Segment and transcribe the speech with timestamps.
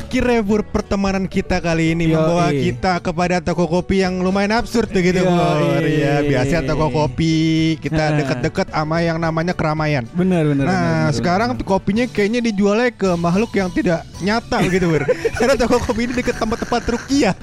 [0.00, 2.16] Akhirnya Pur pertemanan kita kali ini Yoi.
[2.16, 5.20] membawa kita kepada toko kopi yang lumayan absurd begitu.
[5.20, 5.84] Pur.
[5.84, 7.34] Ya, biasa toko kopi
[7.78, 10.08] kita deket-deket sama yang namanya keramaian.
[10.10, 10.64] Benar benar.
[10.64, 15.04] Nah, benar, sekarang kopinya kayaknya dijualnya ke makhluk yang tidak nyata gitu, Pur.
[15.38, 17.34] Karena toko kopi ini deket tempat-tempat rukiah.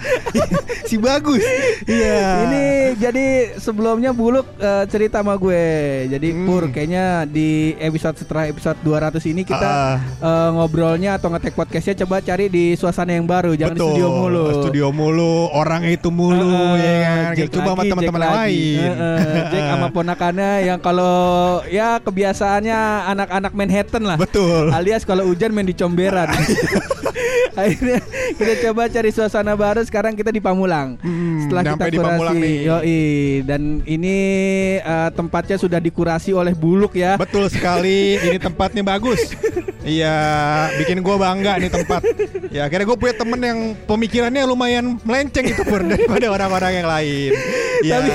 [0.90, 1.46] si bagus.
[1.86, 2.26] Iya.
[2.44, 2.64] Ini
[2.98, 5.64] jadi sebelumnya Buluk eh, cerita sama gue.
[6.10, 6.44] Jadi Hmm.
[6.44, 9.96] Pur kayaknya di episode setelah episode 200 ini kita Ah.
[10.02, 13.92] eh, ngobrolnya atau ngetek podcastnya coba cari di suasana yang baru, jangan di Betul.
[13.94, 14.44] studio mulu.
[14.64, 17.32] Studio mulu, orang itu mulu Heeh, ya kan.
[17.36, 18.78] Jack Coba sama lagi, teman-teman yang lain.
[18.82, 21.16] Heeh, Jack sama ponakannya yang kalau
[21.68, 22.80] ya kebiasaannya
[23.12, 24.18] anak-anak Manhattan lah.
[24.18, 24.72] Betul.
[24.72, 26.28] Alias kalau hujan main di comberan.
[27.58, 27.98] Akhirnya
[28.38, 29.82] kita coba cari suasana baru.
[29.82, 30.94] Sekarang kita di Pamulang.
[31.02, 32.56] Hmm, Setelah kita nyampe di kurasi, Pamulang nih.
[32.62, 33.02] yoi.
[33.42, 34.16] Dan ini
[34.78, 37.18] eh, tempatnya sudah dikurasi oleh Buluk ya.
[37.18, 39.22] Betul sekali, ini tempatnya bagus.
[39.88, 40.12] Iya,
[40.76, 42.04] bikin gue bangga nih tempat.
[42.48, 47.32] Ya, akhirnya gue punya temen yang pemikirannya lumayan melenceng itu pur daripada orang-orang yang lain.
[47.84, 47.98] Iya.
[48.00, 48.10] Tapi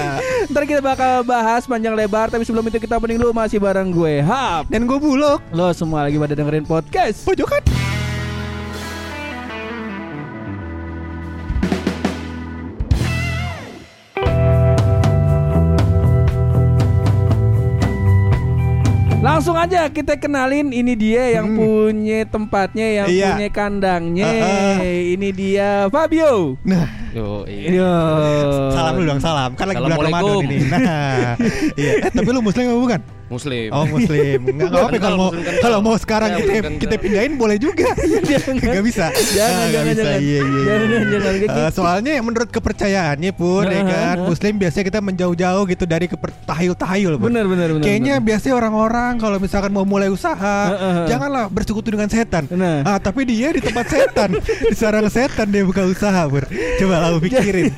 [0.51, 2.29] ntar kita bakal bahas panjang lebar.
[2.33, 4.69] Tapi sebelum itu kita opening dulu masih bareng gue Hap.
[4.69, 5.41] Dan gue buluk.
[5.55, 7.23] Lo semua lagi pada dengerin podcast.
[7.23, 8.02] Pojokan.
[19.33, 23.17] Langsung aja kita kenalin ini dia yang punya tempatnya, yang Hmm.
[23.17, 23.29] Iya.
[23.33, 24.29] punya kandangnya.
[24.29, 25.17] Heeh.
[25.17, 26.61] Ini dia Fabio.
[26.63, 27.93] Nah, Yo, Yo.
[28.73, 29.51] salam dulu dong, salam.
[29.53, 29.97] Kan lagi bulan.
[29.99, 30.57] Ramadan ini.
[30.65, 31.33] Nah,
[31.81, 31.93] iya.
[31.99, 33.01] Eh, tapi lu muslim apa bukan?
[33.33, 33.69] Muslim.
[33.73, 34.39] Oh, muslim.
[34.53, 37.33] Enggak apa-apa Kan kalau mau kan kalau mau sekarang Ya, kita kan kita kalau- pindahin
[37.35, 37.89] boleh juga.
[38.53, 39.07] Enggak bisa.
[39.33, 40.03] Jangan, Ah, jangan, bisa.
[40.03, 40.21] jangan.
[40.21, 40.63] Iya, iya.
[40.63, 41.01] Jangan, iya.
[41.03, 41.33] jangan.
[41.33, 41.61] Eh, gitu.
[41.73, 47.27] soalnya menurut kepercayaannya pun ya kan muslim biasanya kita menjauh-jauh gitu dari kepertahayul-tahayul Pur.
[47.33, 47.85] Bener bener bener.
[47.85, 50.57] Kayaknya biasanya orang-orang kalau misalkan mau mulai usaha,
[51.07, 52.45] janganlah bersekutu dengan setan.
[52.53, 52.85] Nah.
[52.85, 54.37] Ah, tapi dia di tempat setan,
[54.71, 56.45] di sarang setan dia buka usaha, Bur.
[56.77, 57.73] Coba pikirin.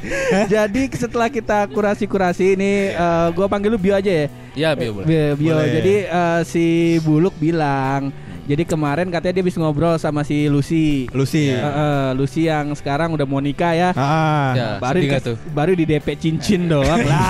[0.47, 4.27] Jadi setelah kita kurasi-kurasi ini eh, gua panggil lu Bio aja ya.
[4.55, 5.07] Ya, Bio boleh.
[5.07, 5.27] Bio.
[5.35, 5.55] Bio.
[5.59, 5.71] Boleh.
[5.75, 6.65] Jadi eh, si
[7.03, 11.09] Buluk bilang jadi kemarin katanya dia bisa ngobrol sama si Lucy.
[11.11, 11.49] Lucy.
[11.49, 13.91] Eh, eh, Lucy yang sekarang udah mau nikah ya.
[13.97, 14.53] Ah.
[14.53, 15.37] Ya, baru dikasih- tuh?
[15.57, 17.29] baru di DP cincin doang lah.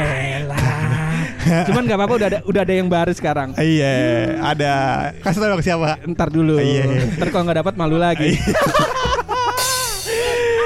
[0.40, 0.74] elah.
[1.68, 3.52] Cuman nggak apa-apa udah ada udah ada yang baru sekarang.
[3.60, 3.92] Iya,
[4.40, 4.72] ada.
[5.20, 6.00] Kasih tahu siapa?
[6.08, 6.56] Ntar dulu.
[6.56, 7.12] Iya.
[7.20, 8.32] Ntar kalau nggak dapat malu lagi.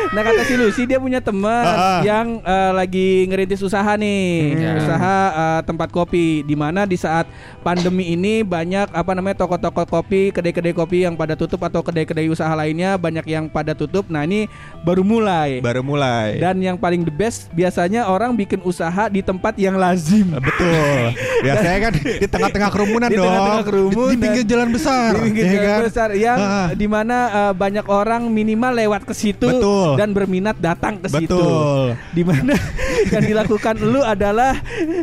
[0.08, 2.00] Nah kata si Lucy dia punya teman ah.
[2.00, 4.80] yang eh, lagi ngerintis usaha nih, Hmm.
[4.80, 6.40] usaha eh, tempat kopi.
[6.42, 7.28] Di mana di saat
[7.60, 12.48] pandemi ini banyak apa namanya toko-toko kopi, kedai-kedai kopi yang pada tutup atau kedai-kedai usaha
[12.50, 14.08] lainnya banyak yang pada tutup.
[14.08, 14.48] Nah ini
[14.80, 15.60] baru mulai.
[15.60, 16.40] Baru mulai.
[16.40, 20.32] Dan yang paling the best biasanya orang bikin usaha di tempat yang lazim.
[20.34, 21.12] Betul.
[21.44, 23.26] Biasanya kan di tengah-tengah kerumunan Di dong.
[23.26, 24.08] tengah-tengah kerumunan.
[24.08, 25.10] Di, di pinggir jalan besar.
[25.12, 25.80] Di pinggir ya jalan kan?
[25.84, 26.68] besar yang Ah.
[26.72, 29.97] di mana eh, banyak orang minimal lewat ke situ Betul.
[29.98, 31.26] Dan berminat datang ke situ.
[31.34, 31.98] Betul.
[32.12, 32.54] Di mana
[33.12, 34.54] yang dilakukan lu adalah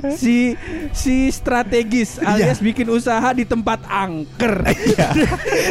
[0.10, 0.56] si
[0.92, 2.32] si strategis Iya.
[2.48, 4.64] alias bikin usaha di tempat angker.
[4.66, 5.10] Iya.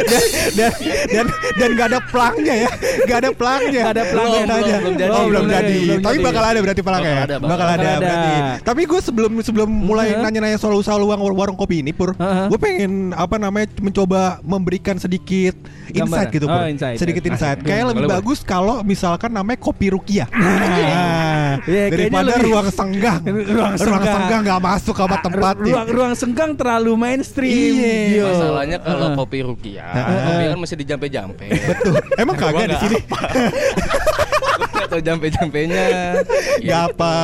[0.05, 0.73] dan dan
[1.09, 2.71] dan dan nggak ada pelangnya ya,
[3.05, 3.83] nggak ada pelangnya.
[3.83, 4.33] Nggak ada pelangnya.
[4.35, 4.77] Lihat Belum, aja.
[4.77, 5.11] belum jadi.
[5.11, 5.65] Oh, belum Belum jadi.
[5.65, 6.27] jadi, belum Tapi jadi.
[6.27, 7.05] bakal ada berarti pelangnya.
[7.07, 7.25] Bakal ya?
[7.25, 7.99] ada, bakal, bakal ada, ada.
[7.99, 8.33] berarti.
[8.65, 12.47] Tapi gue sebelum sebelum mulai nanya-nanya soal usaha luang war- warung kopi ini, pur, Uh-huh.
[12.47, 15.55] gue pengen apa namanya mencoba memberikan sedikit
[15.87, 16.33] insight Gambaran.
[16.33, 16.57] gitu, pur.
[16.57, 16.97] Oh, insight.
[16.97, 17.59] Sedikit insight.
[17.61, 18.81] Kayak lebih bagus kalau
[19.15, 20.27] misalkan namanya kopi rukiah.
[20.27, 23.21] Nah, Iya, kayaknya daripada lebih- ruang senggang.
[23.55, 24.43] Ruang senggang.
[24.43, 25.71] nggak masuk sama Ah, tempatnya.
[25.71, 27.55] Ruang ruang senggang terlalu mainstream.
[27.55, 28.27] Iya.
[28.27, 29.17] Masalahnya kalau Heeh.
[29.17, 30.19] kopi rukiah, Heeh.
[30.27, 31.47] kopi kan mesti dijampe-jampe.
[31.47, 31.95] Betul.
[32.19, 32.99] Emang kagak di sini.
[34.95, 36.23] Tau jampe-jampenya.
[36.87, 37.15] Apa,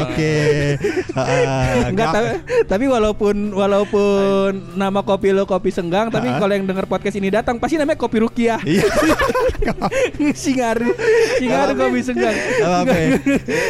[0.00, 0.32] oke.
[1.12, 2.28] Enggak nggak- tapi,
[2.64, 7.60] tapi walaupun walaupun nama kopi lo kopi senggang tapi kalau yang denger podcast ini datang
[7.60, 8.56] pasti namanya kopi rukiah.
[8.64, 8.88] Iya.
[10.34, 10.88] Singaru,
[11.36, 11.84] Singaru Apa-apa.
[11.84, 12.32] kopi senggang.
[12.32, 12.48] Ya.
[12.56, 13.04] Iya,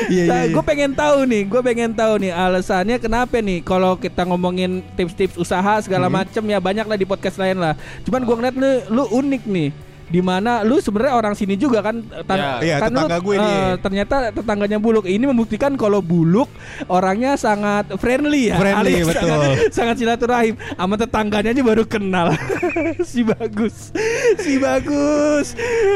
[0.07, 0.55] iya, iya.
[0.55, 5.35] Gue pengen tahu nih, gue pengen tahu nih alasannya kenapa nih kalau kita ngomongin tips-tips
[5.35, 6.15] usaha segala Hmm.
[6.17, 7.75] macem ya banyak lah di podcast lain lah.
[8.07, 9.71] Cuman gue ngeliat lu, lu unik nih.
[10.09, 13.61] Di mana lu sebenarnya orang sini juga kan tan- Iya, kan tetangga gue eh, nih.
[13.79, 16.49] ternyata tetangganya Buluk ini membuktikan kalau Buluk
[16.87, 19.29] orangnya sangat friendly ya Friendly, alias betul.
[19.29, 22.33] sangat, sangat silaturahim sama tetangganya aja baru kenal
[23.05, 23.93] si bagus
[24.39, 25.53] si bagus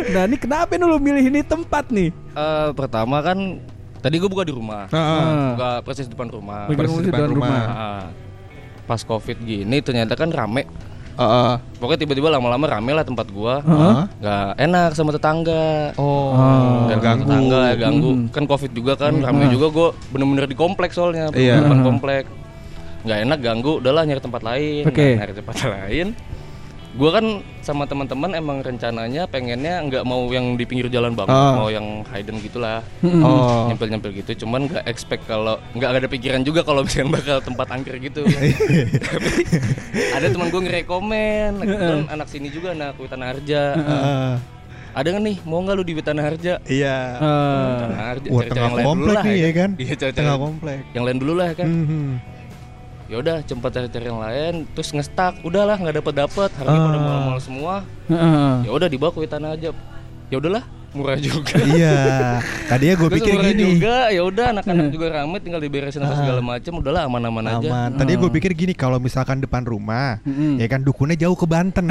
[0.09, 3.37] nah ini kenapa nih lu milih ini tempat nih Eh, pertama kan
[3.99, 4.89] tadi gue buka di rumah.
[4.89, 6.65] Ah, Buka persis depan rumah.
[6.67, 7.49] Persis musik depan depan rumah.
[7.49, 7.65] rumah.
[7.69, 8.05] Ah,
[8.83, 10.65] pas covid gini ternyata kan rame.
[11.13, 11.53] Heeh.
[11.77, 13.61] Pokoknya tiba-tiba lama-lama rame lah tempat gua.
[13.61, 13.95] Heeh.
[14.23, 15.93] Nggak enak sama tetangga.
[16.01, 16.33] Oh,
[16.89, 17.23] sama ganggu.
[17.29, 18.11] tetangga ya ganggu.
[18.33, 21.61] Kan covid juga kan, rame juga gua bener-bener di komplek soalnya, Iya.
[21.61, 22.25] depan komplek.
[23.03, 24.85] Nggak enak ganggu, udahlah nyari tempat lain.
[24.87, 25.19] Oke.
[25.19, 26.07] Nah, nyari tempat lain.
[26.93, 27.25] Gua kan
[27.59, 31.57] sama teman-teman emang rencananya pengennya nggak mau yang di pinggir jalan banget, Ah.
[31.57, 32.85] mau yang hidden gitulah.
[33.01, 33.65] Oh.
[33.65, 37.97] nyempil-nyempil gitu cuman nggak expect kalau nggak ada pikiran juga kalau misalnya bakal tempat angker
[37.99, 39.43] gitu tapi
[40.17, 44.33] ada teman gue ngerekomen kebetulan anak sini juga anak Witan Harja Heeh.
[44.93, 46.97] ada nggak nih mau nggak lu di Witan Harja Iya.
[47.17, 49.71] Witan Harja Wah, cari-cari tengah yang lain dulu komplek lah, nih ya kan?
[49.79, 50.79] iya cari-cari Tengah komplek.
[50.93, 52.09] yang lain dulu lah ya kan Mhm.
[53.13, 57.05] Ya udah cepat cari-cari yang lain terus ngestak udahlah nggak dapet dapet harga pada Ah.
[57.05, 57.75] mahal-mahal semua.
[58.09, 58.53] Heeh.
[58.65, 59.69] ya udah dibawa ke Witan Harja
[60.27, 61.97] ya udahlah murah juga Iya.
[62.67, 63.63] Tadinya gue pikir murah gini.
[63.75, 67.91] juga ya udah anak-anak juga rame tinggal diberesin apa segala macam udahlah aman-aman aja Aman.
[67.95, 70.57] Tadinya gue pikir gini kalau misalkan depan rumah, Mm-mm.
[70.57, 71.89] ya kan dukunnya jauh ke Banten.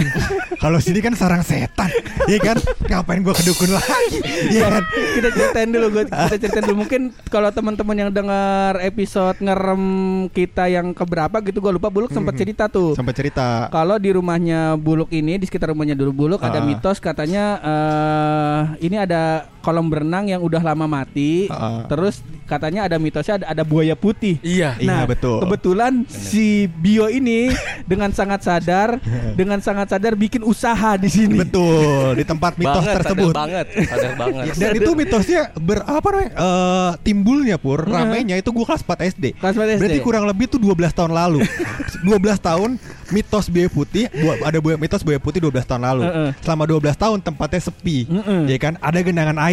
[0.57, 1.89] kalau sini kan sarang setan,
[2.25, 4.19] ya kan ngapain gue ke dukun lagi,
[4.51, 4.83] ya kan?
[5.11, 9.83] kita ceritain dulu gua, kita ceritain dulu mungkin kalau teman-teman yang dengar episode ngerem
[10.29, 13.67] kita yang keberapa gitu gua lupa Buluk sempat cerita tuh Sampai cerita.
[13.69, 16.63] kalau di rumahnya Buluk ini di sekitar rumahnya dulu Buluk ada Ah.
[16.63, 18.59] mitos katanya eh
[18.91, 21.85] ini ada kolam berenang yang udah lama mati Ah.
[21.85, 25.39] terus katanya ada mitosnya ada, ada buaya putih iya Iya, betul.
[25.39, 27.53] Kebetulan si Bio ini
[27.91, 28.97] dengan sangat sadar,
[29.39, 31.37] dengan sangat sadar bikin usaha di sini.
[31.37, 33.29] Betul di tempat mitos banget, tersebut.
[33.29, 36.31] sadar banget sadar banget Dan itu mitosnya ber apa namanya?
[36.33, 39.25] eh, timbulnya pur ramenya itu gue kelas 4 SD.
[39.37, 39.79] Kelas 4 SD.
[39.79, 41.45] Berarti kurang lebih tuh 12 tahun lalu.
[42.01, 42.69] 12 tahun
[43.11, 44.07] mitos buaya putih,
[44.41, 46.01] ada buaya mitos buaya putih 12 tahun lalu.
[46.03, 46.29] Heeh.
[46.41, 47.97] Selama 12 tahun tempatnya sepi.
[48.07, 48.41] Heeh.
[48.47, 49.50] Ya kan ada genangan air.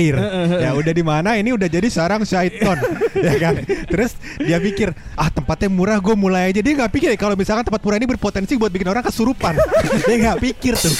[0.62, 2.79] Ya udah di mana ini udah jadi sarang syaiton.
[3.27, 3.55] ya kan.
[3.65, 6.62] Terus dia pikir, ah tempatnya murah gue mulai aja.
[6.62, 9.59] Dia nggak pikir kalau misalkan tempat murah ini berpotensi buat bikin orang kesurupan.
[10.06, 10.95] dia nggak pikir tuh.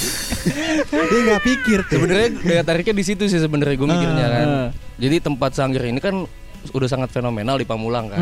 [0.89, 1.99] dia nggak pikir tuh.
[1.99, 4.47] sebenarnya daya tariknya di situ sih sebenarnya gue mikirnya kan
[4.95, 6.23] jadi tempat sanggar ini kan
[6.71, 8.19] udah sangat fenomenal di Pamulang kan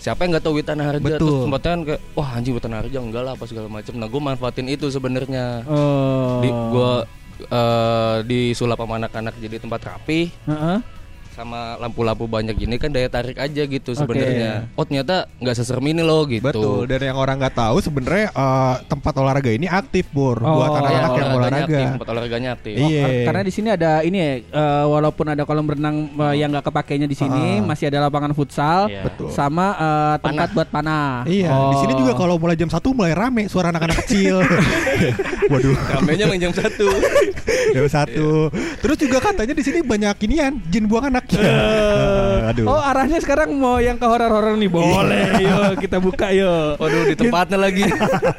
[0.00, 1.16] siapa yang nggak tahu Witan Harja Betul.
[1.16, 4.20] terus tempatnya kan kayak wah anjing Witan Harja enggak lah apa segala macam nah gue
[4.20, 6.44] manfaatin itu sebenarnya Oh.
[6.44, 6.92] di gue
[7.42, 10.78] eh, disulap sama anak-anak jadi tempat rapi Heeh.
[11.34, 16.00] Sama lampu-lampu banyak gini kan daya tarik aja gitu sebenarnya oh ternyata nggak seserem ini
[16.00, 16.86] loh gitu Betul.
[16.86, 20.56] Dan yang orang nggak tahu sebenarnya eh, tempat olahraga ini aktif pur Oh.
[20.56, 21.64] buat anak-anak Iya, yang olahraganya olahraga.
[21.66, 23.02] aktif, tempat olahraganya aktif Iya.
[23.02, 26.64] Kar- Karena di sini ada ini ya, eh, walaupun ada kolam renang eh, yang nggak
[26.64, 27.64] kepakainya di sini, Ah.
[27.64, 29.02] masih ada lapangan futsal, Iya.
[29.02, 29.28] Betul.
[29.28, 31.24] sama eh, tempat buat panah.
[31.24, 31.70] Iya, Oh.
[31.72, 34.38] di sini juga kalau mulai jam 1 mulai rame suara anak-anak kecil.
[35.50, 36.86] Waduh, ramenya main jam satu
[37.74, 38.48] jam satu.
[38.78, 41.23] Terus juga katanya di sini banyak inian jin buang anak.
[42.52, 42.68] Aduh.
[42.68, 47.16] Oh arahnya sekarang mau yang ke horor-horor nih boleh yuk kita buka yuk waduh di
[47.16, 47.82] tempatnya lagi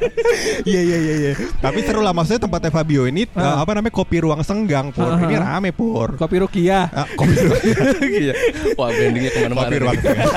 [0.70, 1.32] Iya iya iya iya.
[1.58, 5.06] Tapi seru lah maksudnya tempatnya Fabio ini eh, apa namanya kopi ruang senggang pur.
[5.06, 5.18] Ah.
[5.18, 6.14] Ini rame pur.
[6.16, 7.62] kopi rukiah Ah, kopi ruang.
[8.02, 8.34] Iya.
[8.74, 10.30] Wah brandingnya ke mana-mana kopi ruang senggang.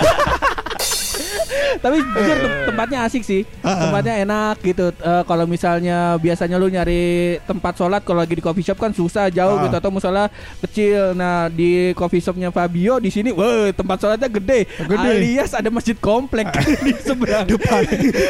[1.78, 3.42] Tapi jujur tem- tempatnya asik sih.
[3.60, 4.90] Tempatnya enak gitu.
[4.92, 7.00] Eh, kalau misalnya biasanya lu nyari
[7.44, 9.76] tempat sholat kalau lagi di coffee shop kan susah jauh gitu.
[9.76, 10.28] Atau musola
[10.60, 11.14] kecil.
[11.14, 14.96] Nah di coffee shopnya Fabio di sini wah tempat sholatnya gede, Gede.
[14.98, 16.50] alias ada masjid komplek
[16.86, 17.46] di seberang.
[17.46, 17.82] Depan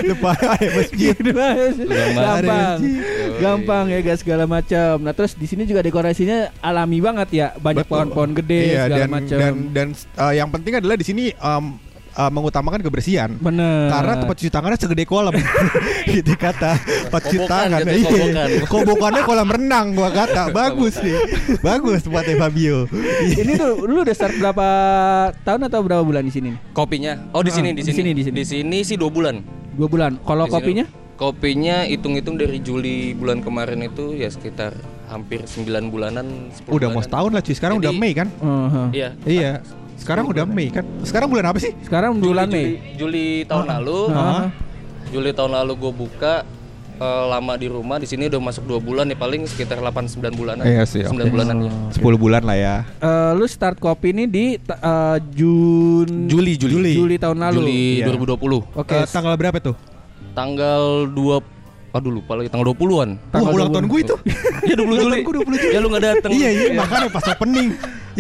[0.05, 1.15] depan ada masjid.
[1.15, 2.77] gampang.
[2.79, 2.99] Masjid.
[3.39, 7.47] gampang ya guys segala macam nah terus di sini juga dekorasinya alami banget ya.
[7.55, 11.23] Banyak pohon-pohon gede Iya, segala dan, macam dan dan eh, yang penting adalah di sini
[11.31, 11.65] em,
[12.19, 13.29] eh, mengutamakan kebersihan.
[13.33, 15.31] bener Karena tempat cuci tangannya segede kolam
[16.09, 16.75] gitu kata
[17.07, 18.03] tempat cuci tangan Iya.
[18.03, 18.49] kobokan.
[18.67, 21.15] kobokannya kolam renang gua kata bagus nih
[21.59, 22.85] bagus tempatnya Fabio
[23.41, 24.67] ini tuh lu udah start berapa
[25.41, 26.59] tahun atau berapa bulan di sini nih?
[26.71, 28.35] kopinya oh di sini Ah, di di sini sini, di sini.
[28.35, 29.39] di sini sih dua bulan
[29.71, 30.19] Dua bulan.
[30.19, 30.85] Kalau Di sini- kopinya?
[31.15, 36.93] kopinya hitung-hitung dari Juli bulan kemarin itu ya sekitar hampir 9 bulanan 10 udah mau
[36.93, 37.03] bulanan.
[37.05, 38.87] setahun lah cuy sekarang Jadi- udah Mei kan Uh-huh.
[38.91, 39.51] iya iya
[39.99, 42.67] sekarang udah Mei kan sekarang bulan apa sih Sekarang bulan Juli, Mei.
[42.95, 44.47] Juli tahun lalu Ah.
[45.05, 46.33] Juli tahun lalu gue buka
[46.95, 50.31] eh, lama di rumah di sini udah masuk dua bulan nih paling sekitar 8 9
[50.33, 51.29] bulanan Iya sih, 9 oke.
[51.29, 56.53] bulanan ya 10 bulan lah ya Eh, lu start kopi ini di eh, Jun Juli
[56.55, 57.59] Juli Juli tahun lalu.
[57.61, 58.05] Juli Iya.
[58.09, 58.95] 2020 Oke.
[58.95, 59.75] Eh, tanggal berapa tuh
[60.31, 61.57] tanggal 2
[61.89, 63.89] aduh lupa lagi tanggal 20-an Wah Tanggal ulang tahun 20.
[63.89, 64.15] gue itu
[64.69, 65.17] Iya 20 Juli.
[65.19, 66.31] Gue 20 Juli Ya lu gak dateng.
[66.31, 67.67] Iya iya makanya pas opening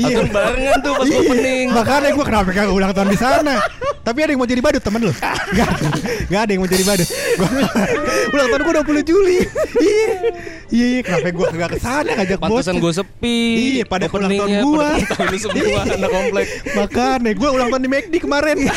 [0.01, 0.15] Iya.
[0.15, 1.65] Atau barengan tuh pas Iya, opening.
[1.69, 3.55] Makanya gue kenapa gak ulang tahun di sana.
[3.99, 5.11] Tapi ada yang mau jadi badut temen lu.
[5.11, 5.69] Gak
[6.25, 7.07] Gak ada yang mau jadi badut.
[7.35, 7.51] Gua-
[8.33, 9.37] Ulang tahun gue 20 Juli.
[9.77, 10.09] Iya.
[10.69, 12.09] Iya iya kenapa gue gak ke sana?
[12.15, 13.39] Ngajak bos Pantesan gue sepi.
[13.75, 16.47] Iya, pada ulang tahun ulang tahun lu semua anak komplek.
[16.71, 18.57] Makanya gue ulang tahun di McD kemarin.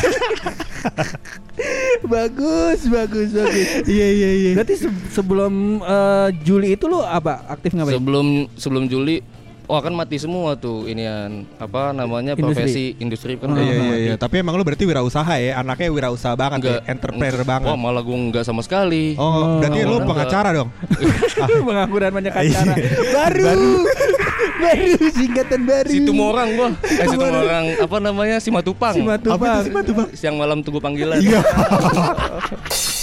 [2.03, 3.67] Bagus, bagus, bagus.
[3.85, 4.51] Iya iya iya.
[4.53, 7.45] Berarti se- sebelum eh, Juli itu lu apa?
[7.47, 7.95] Aktif ngapain?
[7.95, 9.21] Sebelum sebelum Juli
[9.63, 12.51] Wah kan mati semua tuh inian apa namanya Industri.
[12.51, 14.03] profesi industri kan Iya udah iya mati.
[14.03, 14.15] iya.
[14.17, 17.67] Tapi emang lu berarti wirausaha ya, anaknya wirausaha banget Enggak ya, entrepreneur banget.
[17.67, 19.15] Wah malah gue enggak sama sekali.
[19.15, 20.07] Oh, berarti lu enggak.
[20.09, 20.69] pengacara dong.
[21.63, 22.59] Pengangguran banyak Iya.
[22.59, 22.73] acara.
[23.09, 23.53] baru,
[24.59, 25.89] baru singkatan baru.
[25.89, 26.69] Situ orang gua.
[26.83, 28.37] Eh situ orang apa namanya?
[28.37, 28.93] Simatupang.
[28.93, 29.39] Simatupang.
[29.39, 30.07] Apa itu sih Batu, Bang?
[30.11, 31.17] Siang malam tunggu panggilan.
[31.17, 31.39] Iya.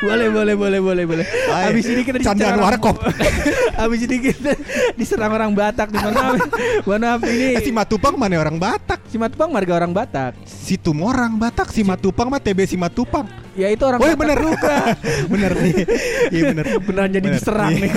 [0.00, 1.24] boleh, boleh, boleh, boleh, boleh.
[1.46, 2.96] Ay, Habis ini kita candaan diserang- warkop.
[3.80, 4.50] Habis ini kita
[4.94, 6.00] diserang orang Batak nih.
[6.00, 6.36] Mohon maaf.
[6.82, 7.46] Mohon maaf ini.
[7.52, 9.00] Eh, si Matupang mana orang Batak?
[9.06, 10.32] Simatupang marga orang Batak.
[10.42, 13.26] Si Tumorang Batak, si Matupang mah TB si Matupang.
[13.52, 14.74] Ya itu orang Oh, iya Batak bener juga.
[15.32, 15.74] bener nih.
[16.30, 16.64] Iya bener.
[16.80, 17.36] Beneran jadi Bener.
[17.36, 17.80] diserang Iya.
[17.80, 17.90] nih.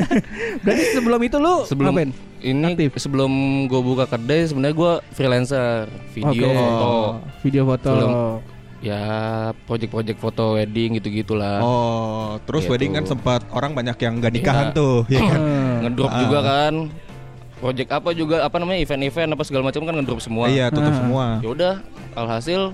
[0.62, 2.10] Berarti sebelum itu lu Sebelum ngapain?
[2.40, 2.90] ini Aktif.
[2.96, 3.30] sebelum
[3.66, 6.56] gue buka kedai sebenarnya gue freelancer video Oke.
[6.56, 6.90] foto
[7.42, 7.90] Video foto.
[7.90, 8.12] Film.
[8.80, 9.02] Ya
[9.64, 12.72] project-project foto wedding gitu gitulah Oh, terus Gitu.
[12.72, 14.74] wedding kan sempat orang banyak yang gak nikahan Iya.
[14.74, 15.40] tuh, ya kan?
[15.84, 16.18] Ngedrop Ah.
[16.18, 16.74] juga kan
[17.56, 20.96] project apa juga apa namanya event-event apa segala macam kan ngedrop semua Iya, tutup Ah.
[20.96, 21.24] semua.
[21.38, 21.74] ya udah
[22.14, 22.72] alhasil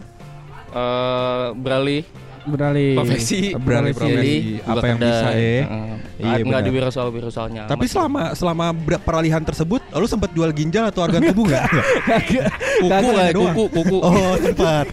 [0.69, 2.03] eh beralih
[2.47, 2.95] beralih.
[2.95, 5.11] profesi Beralih profesi, apa yang kedai.
[5.11, 5.61] bisa ya.
[5.67, 5.95] Heeh.
[6.17, 8.73] Iya, nggak di wirausal wirausalnya Tapi selama selama
[9.05, 11.65] peralihan tersebut, lu sempat jual ginjal atau organ tubuh nggak?
[12.81, 13.53] Kuku lah doang.
[13.53, 14.87] kuku kuku oh, sempat.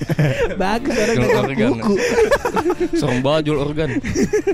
[0.60, 1.68] Bagus orang Jual organ.
[1.74, 1.94] buku.
[2.96, 3.88] serem banget jual organ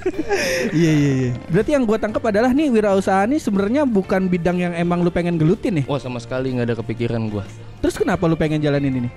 [0.80, 1.30] Iya iya iya.
[1.50, 5.38] Berarti yang gua tangkap adalah nih wirausaha ini sebenarnya bukan bidang yang emang lu pengen
[5.38, 5.84] gelutin nih.
[5.86, 7.44] wah sama sekali nggak ada kepikiran gua
[7.80, 9.10] Terus kenapa lu pengen jalanin ini?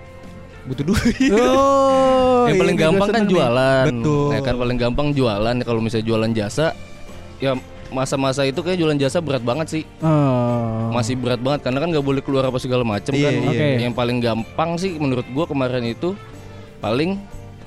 [0.63, 1.29] Butuh duit.
[2.43, 4.27] Oh, yang paling ini gua gampang kan jualan Betul.
[4.29, 6.75] ya kan paling gampang jualan kalau misalnya jualan jasa
[7.39, 7.55] ya
[7.88, 10.91] masa-masa itu kayak jualan jasa berat banget sih Oh.
[10.91, 13.48] masih berat banget karena kan nggak boleh keluar apa segala macam Iya, kan iya.
[13.48, 13.67] Oke.
[13.79, 16.20] yang paling gampang sih menurut gua kemarin itu
[16.79, 17.15] paling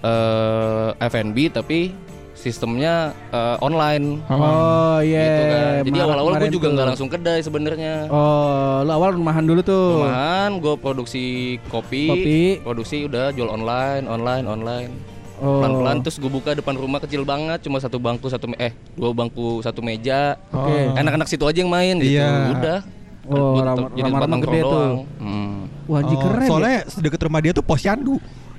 [0.03, 1.97] eh F&B tapi
[2.37, 2.95] sistemnya
[3.29, 5.25] eh, online Oh iya.
[5.25, 9.61] gitu kan jadi awal-awal gue juga nggak langsung kedai sebenarnya Oh, lu awal rumahan dulu
[9.61, 9.99] tuh.
[9.99, 11.25] Rumahan gue produksi
[11.67, 12.41] kopi, Kopi.
[12.61, 14.91] produksi udah jual online, online, online.
[15.37, 15.61] Oh.
[15.61, 19.61] Pelan-pelan terus gue buka depan rumah kecil banget, cuma satu bangku satu eh dua bangku
[19.61, 20.37] satu meja.
[20.49, 20.93] Oke.
[20.95, 22.17] Anak-anak situ aja yang main gitu.
[22.17, 22.53] Iya.
[22.53, 22.79] Udah.
[23.27, 24.87] Oh, ram- jadi nongkrong gede tuh.
[25.19, 25.67] Hmm.
[25.87, 26.41] Wah, Oh, keren.
[26.41, 26.49] ya.
[26.49, 28.17] soalnya deket rumah dia tuh posyandu.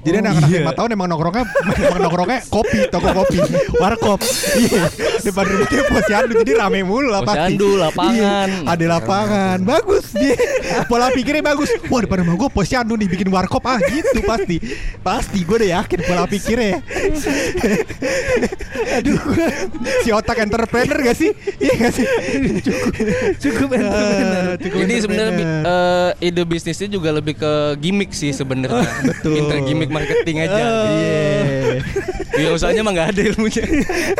[0.07, 0.59] Jadi Oh, anak-anak iya.
[0.61, 1.43] lima tahun emang nongkrongnya
[1.83, 3.37] emang nongkrongnya kopi, toko kopi,
[3.75, 4.19] warkop.
[4.55, 4.83] Iya,
[5.21, 7.53] depan rumah dia posyandu jadi rame mulu lah pasti.
[7.53, 8.15] Posyandu, lapangan.
[8.47, 10.35] Iya, ada lapangan, bagus dia.
[10.85, 11.69] Pola pikirnya bagus.
[11.85, 14.57] Wah depan rumah gue posyandu nih bikin warkop ah gitu pasti,
[15.01, 16.79] pasti gue udah yakin pola pikirnya.
[18.97, 19.19] Aduh,
[20.01, 21.31] si otak entrepreneur gak sih?
[21.57, 22.05] Iya gak sih?
[22.63, 22.91] cukup
[23.37, 24.45] cukup entrepreneur.
[24.45, 26.09] Ah, cukup Ini sebenarnya entrepreneur.
[26.15, 28.87] eh, ide bisnisnya juga lebih ke gimmick sih sebenarnya.
[29.03, 29.33] Betul.
[29.35, 30.61] Pinter gimmick marketing aja.
[30.87, 31.81] Iya.
[32.37, 33.65] Ya usahanya mah nggak ada ilmunya.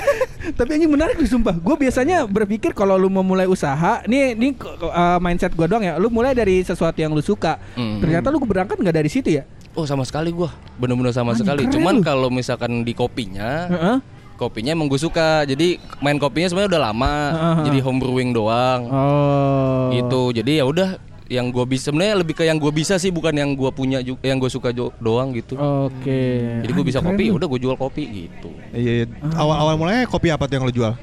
[0.57, 1.53] Tapi ini menarik nih sumpah.
[1.60, 6.01] Gue biasanya berpikir kalau lu mau mulai usaha, nih nih uh, mindset gue doang ya.
[6.01, 7.62] Lu mulai dari sesuatu yang lu suka.
[7.77, 8.01] Hmm.
[8.01, 9.43] Ternyata lu berangkat nggak dari situ ya?
[9.77, 10.50] Oh sama sekali gua,
[10.81, 11.62] bener-bener sama Anjing, sekali.
[11.69, 13.98] Cuman kalau misalkan di kopinya, Heeh.
[14.34, 15.46] kopinya emang gue suka.
[15.46, 17.13] Jadi main kopinya sebenarnya udah lama.
[17.13, 17.65] Heeh.
[17.69, 18.89] Jadi home brewing doang.
[18.89, 19.93] Oh.
[19.93, 20.41] Gitu.
[20.41, 23.51] Jadi ya udah yang gue bisa sebenarnya lebih ke yang gue bisa sih bukan yang
[23.55, 25.55] gue punya juga yang gue suka doang gitu.
[25.60, 26.22] Oke.
[26.63, 28.50] Jadi gue bisa kopi, udah gue jual kopi gitu.
[28.72, 30.93] Iya, awal-awal mulanya kopi apa tuh yang lo jual?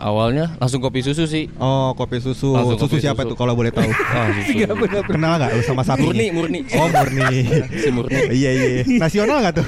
[0.00, 1.50] Awalnya langsung kopi susu sih.
[1.56, 2.50] Oh, kopi susu.
[2.50, 3.30] Langsung susu kopi siapa susu.
[3.30, 3.86] tuh kalau boleh tahu?
[4.08, 4.54] Ah, susu.
[4.54, 5.02] Bener.
[5.04, 6.02] Kenal nggak lu sama sapi?
[6.02, 6.60] Murni, murni.
[6.72, 7.26] Oh, murni.
[7.82, 8.18] Si murni.
[8.30, 8.68] iya iya.
[8.96, 9.66] Nasional nggak tuh?